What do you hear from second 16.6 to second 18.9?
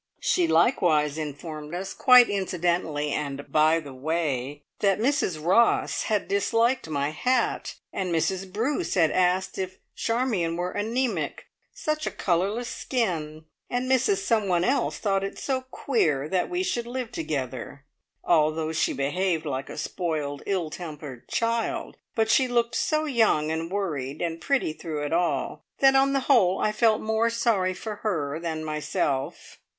should live together! Altogether